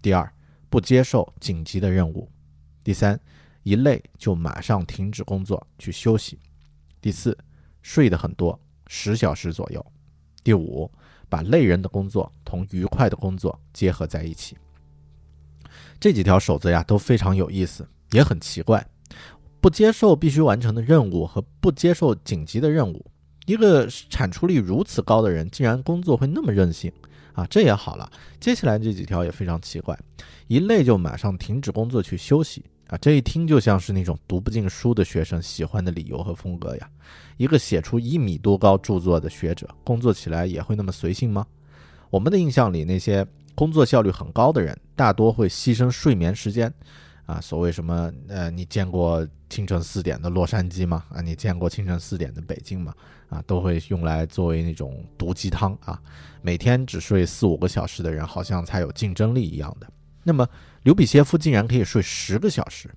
[0.00, 0.32] 第二。
[0.74, 2.28] 不接受紧急的任务。
[2.82, 3.20] 第三，
[3.62, 6.36] 一累就马上停止工作去休息。
[7.00, 7.38] 第四，
[7.80, 8.58] 睡得很多，
[8.88, 9.86] 十小时左右。
[10.42, 10.90] 第五，
[11.28, 14.56] 把累人的工作同愉快的工作结合在一起。
[16.00, 18.84] 这几条守则呀都非常有意思，也很奇怪。
[19.60, 23.06] 不接受必须完成的任务和不接受紧急的任务，
[23.46, 26.92] 一个产出率如此高的人，竟然工作会那么任性。
[27.34, 28.10] 啊，这也好了。
[28.40, 29.98] 接下来这几条也非常奇怪，
[30.46, 36.88] 一累就马上停止工作去休息啊，这一听就像是那种读不进书的学生喜欢的理由和风格呀。
[37.36, 41.46] 一个写出一米多高著作的学者，工作起来也会那么随性吗？
[42.10, 46.72] 我们的印象里，那些工作效率很高的人，大多会牺牲睡眠时间。
[47.26, 48.12] 啊，所谓什么？
[48.28, 51.04] 呃，你见过清晨四点的洛杉矶吗？
[51.10, 52.94] 啊，你见过清晨四点的北京吗？
[53.30, 56.00] 啊，都会用来作为那种毒鸡汤啊。
[56.42, 59.86] 每天只睡四五个小时的人，好像才有竞争力一样的。
[60.22, 60.46] 那么，
[60.82, 62.90] 刘比歇夫竟然可以睡十个小时，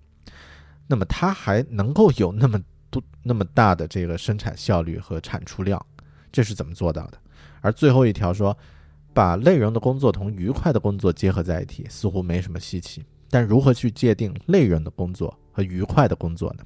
[0.87, 5.83] 那么他还能够有那么多那么大的这个生产效率和产出量，
[6.31, 7.17] 这是怎么做到的？
[7.61, 8.57] 而最后一条说，
[9.13, 13.05] 把累人的工作同愉快的工作结合在一起，似乎没什么稀奇。
[13.29, 16.63] 但如何去界定累人的工作和愉快的工作呢？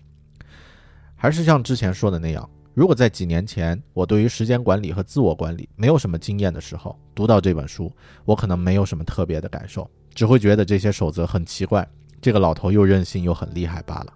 [1.16, 7.92] 还是像之前说的那样，如果在几年前我对于时间管理和自我管理没有什么经验的时候，读到这本书，
[8.26, 11.88] 我可能没有什么特别的感受，只会觉得这些守则很奇怪，
[12.22, 14.14] 这个老头又任性又很厉害罢了。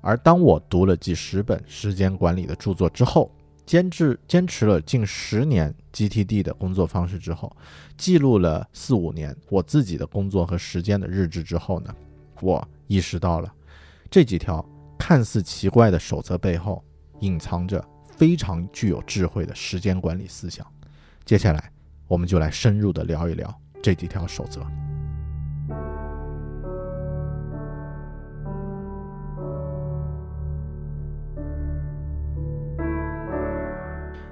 [0.00, 3.30] 而当我读了几十本时间管理的著作之后，
[3.70, 7.56] 坚持坚持了近十年 GTD 的工作方式之后，
[7.96, 11.94] 记录了四五年我自己的工作和时间的日志之后呢，
[12.40, 13.54] 我意识到了
[14.10, 16.84] 这几条看似奇怪的守则背后
[17.20, 17.80] 隐藏着
[18.16, 20.66] 非常具有智慧的时间管理思想。
[21.24, 21.70] 接下来，
[22.08, 24.66] 我们就来深入的聊一聊这几条守则。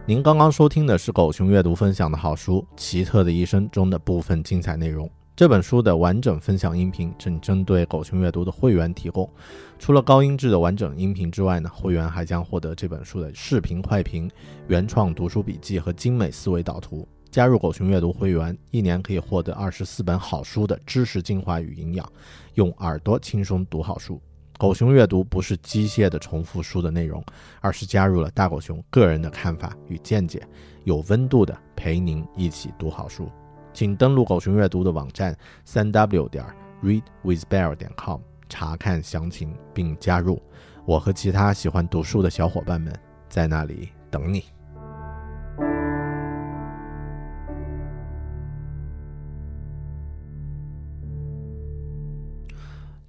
[0.09, 5.07] 您刚刚收听的是狗熊阅读分享的好书《奇特的一生》中的部分精彩内容。
[5.37, 9.31] 这本书的完整分享音频正针对狗熊阅读的会员提供。
[9.79, 14.31] 除了高音质的完整音频之外呢，会员还将获得这本书的视频快评、
[14.67, 17.07] 原创读书笔记和精美思维导图。
[17.31, 22.11] 加入狗熊阅读会员，一年可以获得二十四本好书的知识精华与营养，
[22.55, 24.19] 用耳朵轻松读好书。
[24.59, 27.25] 狗熊阅读不是机械的重复书的内容，
[27.61, 30.45] 而是加入了大狗熊个人的看法与见解，
[30.83, 33.31] 有温度的陪您一起读好书。
[33.73, 36.45] 请登录狗熊阅读的网站三 w 点
[36.83, 40.43] readwithbear 点 com 查看详情并加入。
[40.85, 42.93] 我和其他喜欢读书的小伙伴们
[43.29, 44.43] 在那里等你。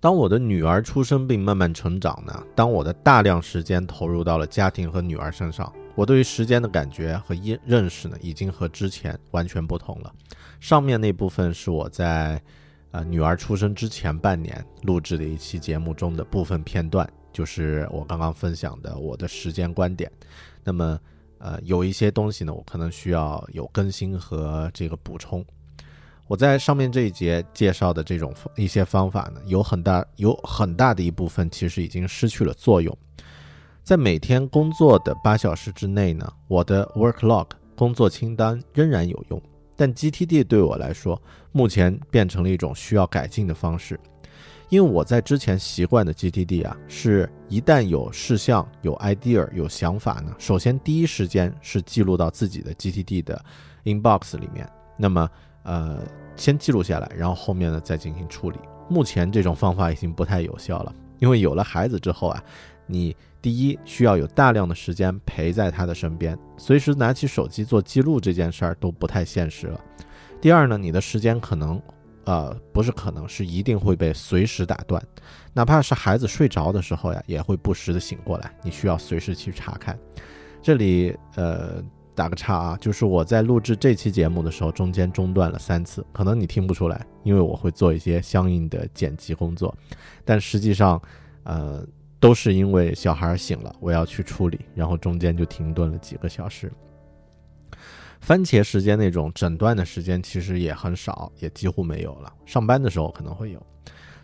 [0.02, 10.14] 当我的女儿出生并慢慢成长呢，当我的大量时间投入到了家庭和女儿身上，我对于时间的感觉和认认识呢，已经和之前完全不同了。
[10.62, 12.42] 上面那部分是我在，
[12.92, 20.10] 呃，女儿出生之前半年录制的一期节目中的部分片段，就是我刚刚分享的我的时间观点。
[20.64, 20.98] 那么，
[21.40, 25.46] 呃，有一些东西呢，我可能需要有更新和这个补充。
[26.30, 32.96] 我在上面这一节介绍的这种一些方法呢，有很大有很大的一部分其实已经失去了作用。
[33.84, 39.42] 在每天工作的八小时之内呢，我的 work log 工作清单仍然有用，
[39.76, 41.20] 但 GTD 对我来说
[41.52, 44.00] 目前变成了一种需要改进的方式。
[44.70, 53.44] 因为我在之前习惯的 GTD 啊，是一旦有事项、有 idea、有想法呢，首先第一时间是记录到自己的 GTD 的
[53.86, 55.28] inbox 里面，那么。
[55.64, 56.00] 呃，
[56.36, 58.58] 先记录下来，然后后面呢再进行处理。
[58.90, 62.44] 目前这种方法已经不太有效了，因为有了孩子之后啊，
[62.88, 69.80] 你第一需要有大量的时间陪在他的身边，随时拿起手机做记录这件事儿都不太现实了。
[70.42, 71.80] 第二呢，你的时间可能，
[72.26, 75.00] 呃，不是可能是一定会被随时打断，
[75.54, 79.96] 哪怕是孩子睡着的时候呀，也会不时的醒过来，你需要随时去查看。
[80.64, 81.84] 这里，呃。
[82.20, 89.74] 打个岔啊，就是我在录制这期节目的时候，中间中断了三次，可能你听不出来，因为我会做一些相应的剪辑工作，
[90.26, 91.02] 但实际上，
[91.44, 91.82] 呃，
[92.20, 96.70] 都是因为小孩醒了，我要去处理，然后中间就停顿了几个小时。
[98.20, 102.34] 番茄时间那种诊断的时间其实也很少，也几乎没有了。
[102.46, 103.66] 上班的时候可能会有。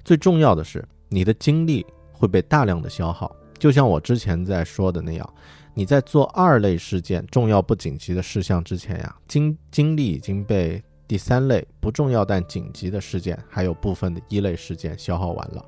[0.03, 5.33] 最重要的是，你的精力会被大量的消耗，就像我之前在说的那样。
[5.77, 15.63] 你在做二类事件重要不紧急的事项之前呀，精精力已经被第三类不重要但紧急的事件，还有部分的一类事件消耗完了。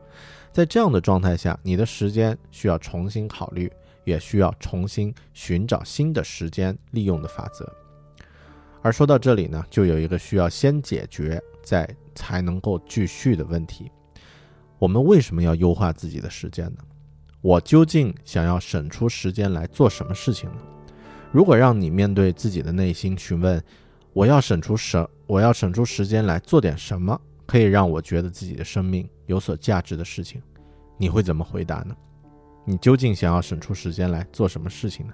[0.54, 3.70] 在这样的状态下，你的时间需要重新考虑，
[4.06, 7.70] 也需要重新寻找新的时间利用的法则。
[8.82, 13.91] 而说到这里呢，就有一个需要先解决，再才能够继续的问题：
[14.80, 16.78] 我们为什么要优化自己的时间呢？
[17.48, 20.58] 我究竟想要省出时间来做什么事情呢？
[21.32, 23.64] 如果让你面对自己的内心询问，
[24.12, 30.42] 我要省出什，我要省出时间来做点什么可以让我觉得自己的生命有所价值的事情，
[30.98, 31.96] 你会怎么回答呢？
[32.66, 35.14] 你究竟想要省出时间来做什么事情呢？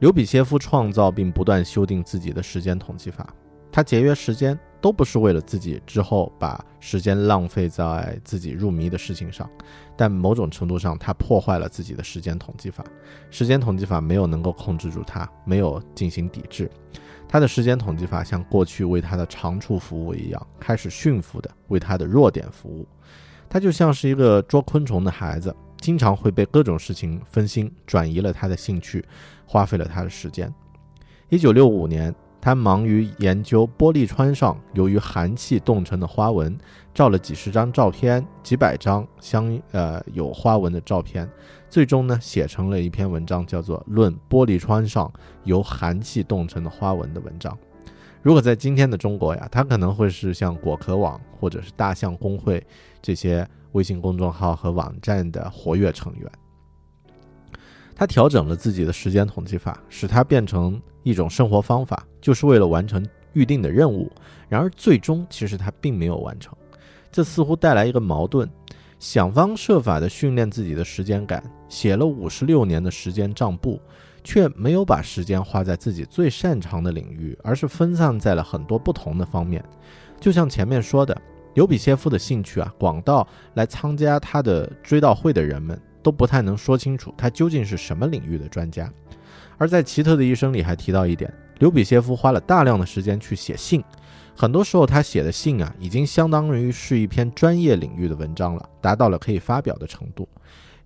[0.00, 3.34] 刘比歇夫创造并不断修订自己的时间统计法，
[3.70, 4.58] 他节约时间。
[4.82, 9.48] 都不是为了自己之后把时间浪费在自己入迷的事情上，
[9.96, 12.84] 但某种程度上，他破坏了自己的时间统计法。
[13.30, 16.68] 时间统计法没有能够控制住他，没有进行抵制。
[17.28, 22.84] 他的时间统计法像过去为他的长处服务一样，开始驯服的为他的弱点服务。
[23.48, 29.04] 他就像是一个捉昆虫的孩子，经常会被各种事情分心，转移了他的兴趣，
[29.46, 30.52] 花费了他的时间。
[31.28, 32.12] 一九六五年。
[32.44, 36.58] 他忙于研究玻璃窗上由于寒气冻成的花纹，
[36.92, 41.30] 照了几十张照片，几百张相呃有花纹的照片，
[41.70, 45.10] 最终呢写成了一篇文章，叫做《论玻璃窗上
[45.44, 47.56] 由寒气冻成的花纹》的文章。
[48.22, 52.64] 如果在今天的中国呀，他可能会是像果壳网或者是大象公会
[53.00, 56.28] 这些微信公众号和网站的活跃成员。
[57.94, 64.10] 他调整了自己的时间统计法，使它变成一种生活方法，就是为了完成预定的任务。
[64.48, 66.54] 然而，最终其实他并没有完成，
[67.10, 68.48] 这似乎带来一个矛盾：
[68.98, 73.80] 想方设法地训练自己的时间感，写了五十六年的时间账簿，
[74.22, 79.64] 却没有把时间花在自己最擅长的领域，而是分散在了很多不同的方面。
[80.20, 81.16] 就像前面说的，
[81.54, 85.80] 尤比歇夫的兴趣啊，广到来参加他的追悼会的人们。
[86.04, 88.92] 都不太能说清楚他究竟是什么领域的专家，
[89.62, 93.80] 而在奇特的一生里还提到一点，刘比歇夫花了大量的时间去写信，
[94.36, 100.28] 很多时候他写的信啊，已经相当于是一篇专业领域的文章了，达到了可以发表的程度。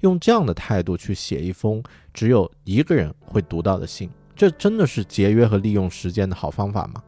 [0.00, 7.02] 用这样的态度去写一封只有一个人会读到的信，这真的是节约和利用时间的好方法吗？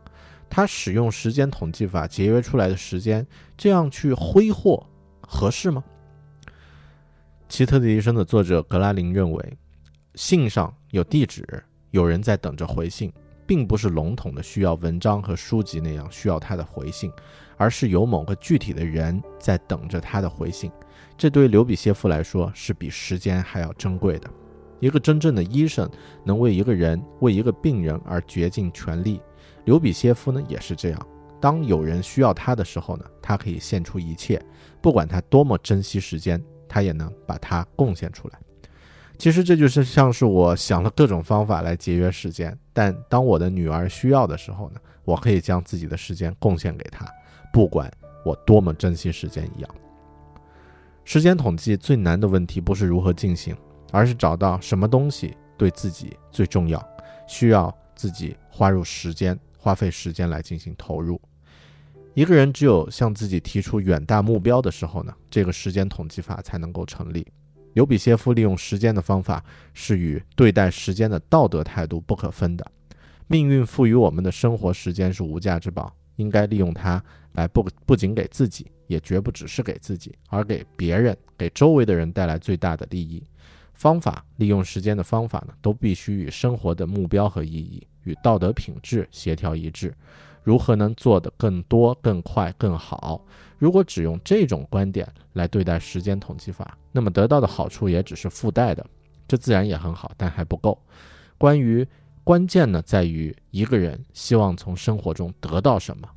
[0.48, 3.26] 他使用时间统计法节约出来的时间，
[3.58, 4.86] 这样去挥霍
[5.20, 5.84] 合适吗？
[7.46, 9.58] 奇特的一生的作者格拉林认为，
[10.18, 11.46] 信上有地址，
[11.92, 13.12] 有人在等着回信，
[13.46, 17.08] 并不是笼统的需要文章和书籍那样需要他的回信，
[17.56, 20.72] 而是有某个具体的人在等着他的回信。
[21.16, 24.28] 这对刘比歇夫来说是比时间还要珍贵的。
[24.80, 25.88] 一个真正的医生
[26.24, 29.20] 能为一个人、为一个病人而竭尽全力。
[29.66, 31.06] 刘比歇夫呢也是这样。
[31.40, 34.44] 当有人需要他的时候呢，他可以献出一切，
[34.82, 36.42] 不管他多么珍惜时间。
[36.70, 38.38] 他也能把它贡献出来。
[39.18, 47.04] 其实这就是像是我想了各种方法来节约时间，但当我的女儿需要的时候呢，我可以将自己的时间贡献给她，
[47.52, 47.92] 不管
[48.24, 49.74] 我多么珍惜时间一样。
[51.04, 53.56] 时间统计最难的问题不是如何进行，
[53.90, 56.80] 而是找到什么东西对自己最重要，
[57.26, 61.20] 需要自己花入时间、花费时间来进行投入。
[62.14, 67.26] 一个人只有向自己提出远大目标的时候呢，这个时间统计法才能够成立。
[67.74, 69.44] 尤比歇夫利用时间的方法
[69.74, 72.66] 是与对待时间的道德态度不可分的。
[73.26, 77.02] 命运赋予我们的生活时间是无价之宝，应该利用它
[77.32, 83.22] 来不不仅给自己，也绝不只是给自己，而给别人、给周围的人带来最大的利益。
[83.74, 89.94] 方法利用时间的方法呢，都必须与生活的目标和意义、与道德品质协调一致。
[90.42, 93.22] 如何能做得更多、更快、更好？
[93.58, 98.86] 如果只用这种观点来对待时间统计法，那么得到的好处也只是附带的，
[99.26, 100.80] 这自然也很好，但还不够。
[101.36, 101.86] 关于
[102.24, 106.08] 关键呢，在于一个人希望从生活中得到什么。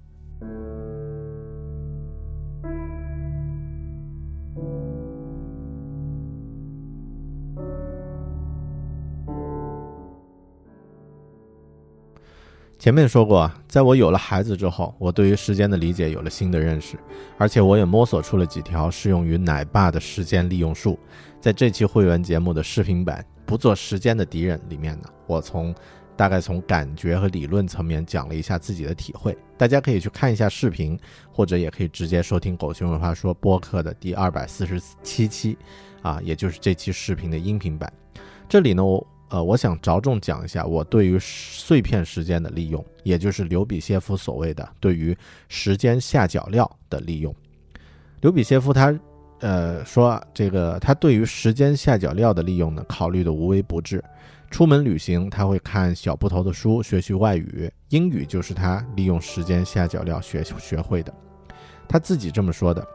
[12.81, 16.97] 前面说过啊，在我有了孩子之后，我对于时间的理解有了新的认识，
[17.37, 20.97] 而且我也摸索出了几条适用于奶爸的时间利用术。
[21.39, 25.75] 在这期会员节目的视频版《不做时间的敌人》里面呢，我从
[26.17, 29.37] 大概从感觉和理论层面讲了一下自己的体会。
[29.59, 30.99] 大家可以去看一下视频，
[31.31, 35.55] 或者也可以直接收听《狗熊文化说》播客的第二百四十七期，
[36.01, 37.93] 啊，也就是这期视频的音频版。
[38.49, 39.07] 这里呢，我。
[39.31, 45.17] 呃，我想着重讲一下我对于碎片时间的利用，也就是刘比歇夫所谓的对于
[45.47, 47.33] 时间下脚料的利用。
[48.19, 48.93] 刘比歇夫他，
[49.39, 54.03] 呃，说这个他对于时间下脚料的利用呢，考虑的无微不至。
[54.49, 61.13] 出门旅行他会看小布头的书学习外语，英语就是他利用时间下脚料学学会的。
[61.87, 62.85] 他自己这么说的：“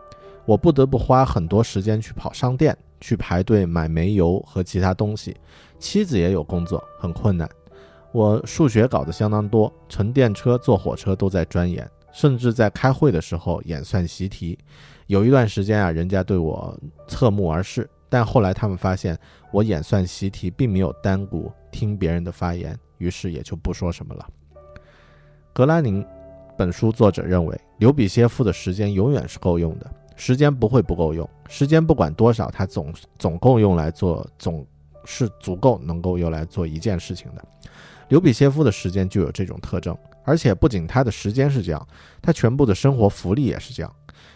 [0.44, 5.34] 我不得不花很多时间去跑商店，去排队买煤油和其他东西。”
[5.78, 7.48] 妻子也有工作，很困难。
[8.12, 14.58] 我数学搞得相当多，乘电车、坐火车都在钻研，甚至在开会的时候演算习题。
[15.06, 16.74] 有一段时间啊，人家对我
[17.06, 19.18] 侧目而视，但后来他们发现
[19.52, 24.26] 我演算习题并没有耽误听别人的发言，于是也就不说什么了。
[25.52, 26.04] 格拉宁
[26.56, 34.66] 本书作者认为，留比歇夫的时间永远是够用的，时间不会不够用，时间不管多少，他总总共用来做总。
[35.06, 37.42] 是足够能够用来做一件事情的。
[38.08, 41.88] 刘比歇夫的时间就有这种特征，而且不仅他的时间是这样，
[42.20, 43.92] 他全部的生活福利也是这样。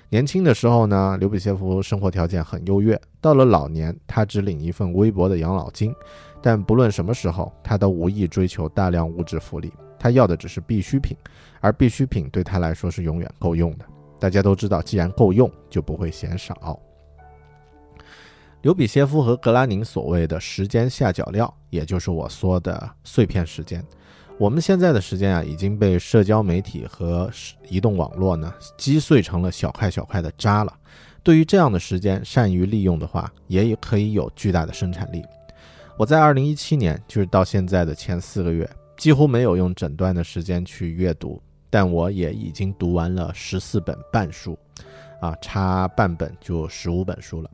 [0.09, 5.95] 年轻的时候呢，刘比歇夫生活条件很优越，到了老年，他只领一份微薄的养老金。
[6.43, 11.17] 但不论什么时候，他都无意追求大量物质福利，他要的只是必需品，
[11.61, 13.85] 而必需品对他来说是永远够用的。
[14.19, 16.81] 大家都知道，既然够用，就不会嫌少。
[18.63, 23.83] 刘比歇夫和格拉宁所谓的时间下脚料，也就是我说的碎片时间。
[24.37, 27.31] 我们现在的时间啊，已经被社交媒体和
[27.71, 30.75] 移动网络呢击碎成了小块小块的渣了。
[31.23, 35.25] 对于这样的时间善于利用的话，也可以有巨大的生产力。
[35.97, 44.59] 我在二零一七年，就是到现在的前四个月，几乎没有用整段的时间去阅读，但我也已经读完了十四本半书，
[45.23, 47.51] 啊，差半本就十五本书了。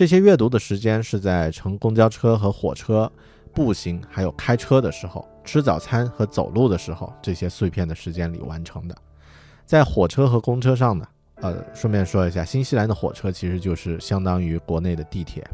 [0.00, 3.12] 这些阅读的时间是在乘公交车和火车、
[3.52, 8.96] 步行还有开车的时候，吃早餐和走路的时候，这些碎片的时间里完成的。
[9.66, 11.06] 在火车和公车上呢，
[11.42, 15.46] 呃，顺便说一下，新西兰的火车其实就是相当于国内的地铁。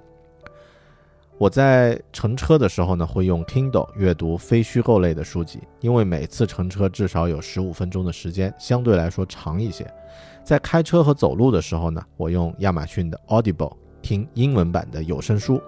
[1.39, 9.93] 我在乘车的时候呢，会用 Kindle 阅读非虚构类的书籍，因为每次乘车至少有十五分钟的时间，相对来说长一些。
[10.45, 13.77] 在开车和走路的时候呢，我用亚马逊的 Audible
[14.07, 15.61] 听英文版的有声书。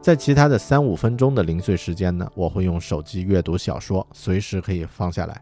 [0.00, 5.38] 在其他的三五分钟的零碎时间呢，我会用手机阅读小说，随时可以放下来。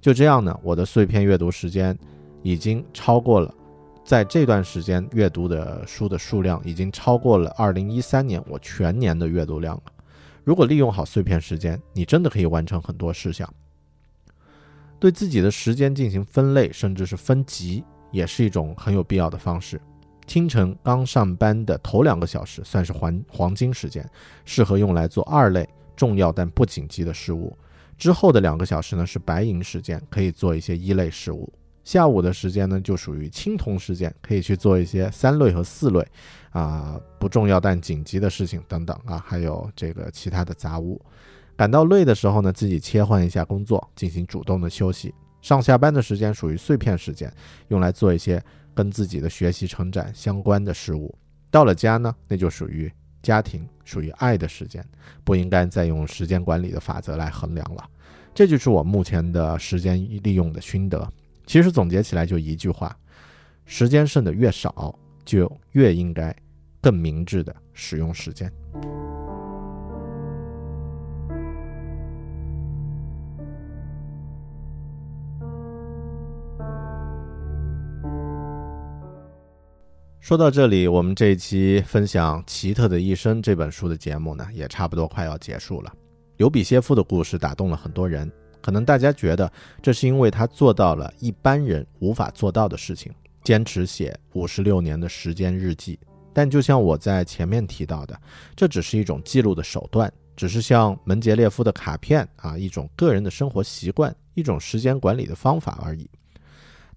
[0.00, 1.98] 就这样呢，我的碎片阅读时间
[2.44, 3.52] 已经超过了。
[4.04, 9.82] 在这段时间阅读的书的数量已经超过了二零一三年我全年的阅读量了。
[10.44, 13.52] 如果利用好碎片时间，你真的可以完成很多事项。
[15.00, 17.82] 对自己的时间进行分类，甚至是分级，
[18.12, 19.80] 也是一种很有必要的方式。
[20.30, 24.08] 清晨刚上班的头两个小时算是黄黄金时间，
[24.44, 27.58] 适合用来做二类重要但不紧急的事物。
[27.98, 31.52] 之后的两个小时呢是白银时间，可以做一些一类事物。
[31.82, 36.06] 下午的时间呢，就属于青铜时间，可以去做一些三类和四类，
[36.50, 41.04] 啊，不重要但紧急的事情等等啊，还有这个其他的杂物。
[41.56, 45.12] 感到累的时候呢，自己切换一下工作，进行主动的休息。
[45.42, 47.32] 上下班的时间属于碎片时间，
[47.66, 48.40] 用来做一些
[48.80, 51.14] 跟自己的学习成长相关的事物。
[51.50, 52.90] 到了家呢，那就属于
[53.22, 54.82] 家庭，属于爱的时间，
[55.22, 57.86] 不应该再用时间管理的法则来衡量了。
[58.34, 61.06] 这就是我目前的时间利用的心得。
[61.44, 62.96] 其实总结起来就一句话：
[63.66, 66.34] 时间剩的越少，就越应该
[66.80, 68.50] 更明智的使用时间。
[80.30, 85.92] 说到这里，我们这一期分享《奇特的一生》这本书的节目呢，也差不多快要结束了。
[86.36, 88.30] 尤比歇夫的故事打动了很多人。
[88.60, 89.52] 可能大家觉得
[89.82, 93.12] 这是因为他做到了一般人无法做到的事情，
[93.42, 95.98] 坚持写五十六年的时间日记。
[96.32, 98.16] 但就像我在前面提到的，
[98.54, 106.08] 这只是一种记录的手段，只是像门捷列夫的卡片啊，一种个人的生活习惯，一种时间管理的方法而已。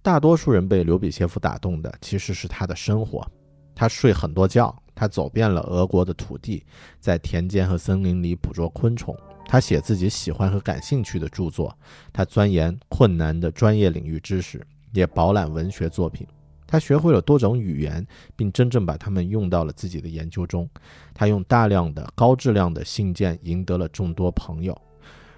[0.04, 3.26] 大多数人被刘比歇夫打动的其实是他的生活，
[3.74, 6.62] 他睡很多觉，他走遍了俄国的土地，
[7.00, 9.18] 在田间和森林里捕捉昆虫。
[9.48, 11.74] 他写自己喜欢和感兴趣的著作，
[12.12, 16.28] 他钻研困难的专业领域知识，也饱览文学作品。
[16.68, 20.70] 他学会了多种语言，并真正把它们用到了自己的研究中。
[21.14, 24.78] 他用大量的高质量的信件赢得了众多朋友。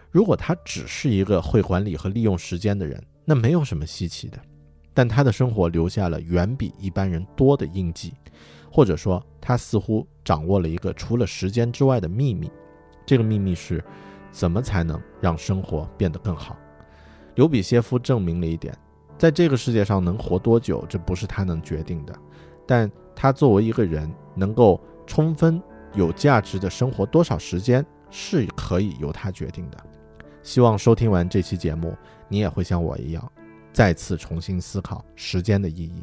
[0.09, 4.39] 如果他只是一个会管理和利用时间的人，那没有什么稀奇的。
[4.95, 8.13] 但他的生活留下了远比一般人多的印记，
[8.71, 12.49] 或者说，他似乎掌握了一个除了时间之外的秘密。
[13.05, 13.83] 这个秘密是，
[14.31, 16.57] 怎么才能让生活变得更好？
[17.35, 18.73] 刘比歇夫证明了一点，
[19.17, 22.17] 在这个世界上能活多久，这不是他能决定的，
[22.65, 25.61] 但他作为一个人，能够充分
[25.93, 29.77] 有价值的生活多少时间，是可以由他决定的。
[30.41, 31.95] 希望收听完这期节目，
[32.29, 33.31] 你也会像我一样，
[33.75, 36.01] 再次重新思考时间的意义。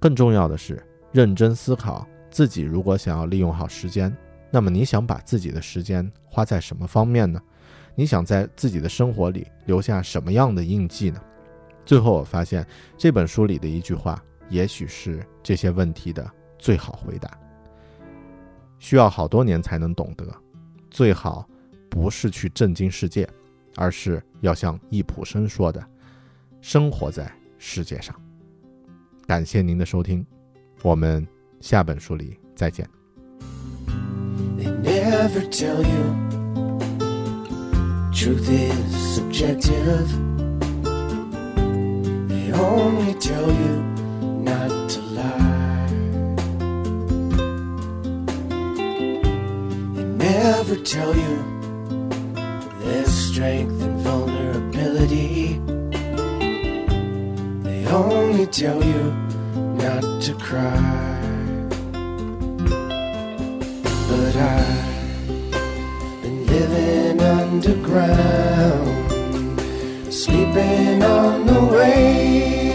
[0.00, 4.12] 更重要的是，认真思考自己如果想要利用好时间。
[4.50, 7.40] 那么你想把自己的时间花在什么方面呢？
[7.94, 11.22] 你想在自己的生活里留下什么样的印记呢？
[11.84, 16.28] 最后我发现这本书里的一句话，也许是这些问题的
[16.58, 17.30] 最好回答。
[18.80, 20.26] 需要好多年才能懂得，
[20.90, 21.48] 最好
[21.88, 23.28] 不是去震惊世界，
[23.76, 25.80] 而是要像易卜生说的
[26.60, 28.14] ：“生活在世界上。”
[29.26, 30.24] 感谢您的收听，
[30.82, 31.26] 我们
[31.60, 32.88] 下本书里再见。
[50.18, 51.57] Never tell you
[58.58, 59.12] tell you
[59.76, 60.74] not to cry.
[64.08, 68.82] But I've been living underground,
[70.12, 72.67] sleeping on the way,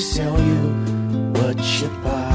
[0.00, 0.72] sell you
[1.34, 2.30] what you buy.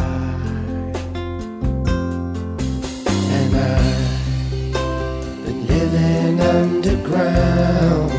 [3.38, 8.12] And I've been living underground,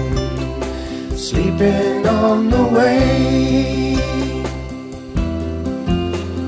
[1.16, 3.94] sleeping on the way,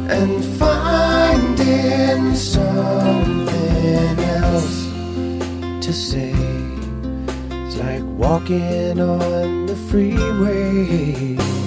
[0.09, 4.87] and finding something else
[5.87, 6.35] to say.
[7.51, 11.58] It's like walking on the freeway.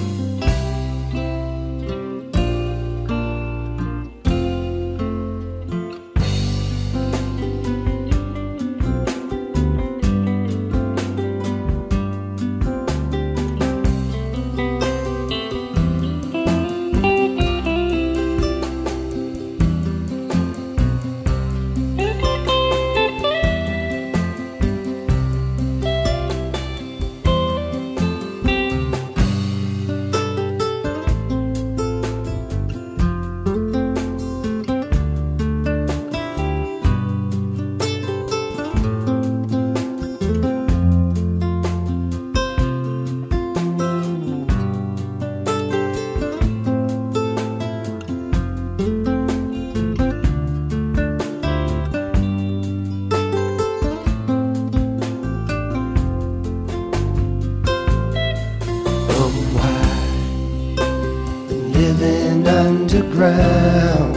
[63.12, 64.16] Underground,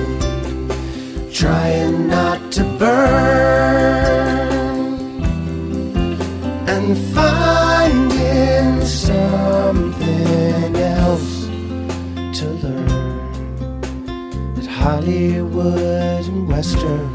[1.33, 4.47] trying not to burn,
[6.67, 11.45] and finding something else
[12.39, 12.89] to learn
[14.57, 17.14] at Hollywood and Western.